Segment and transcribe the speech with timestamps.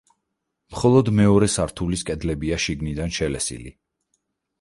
[0.75, 3.75] მხოლოდ მეორე სართულის კედლებია შიგნიდან შელესილი.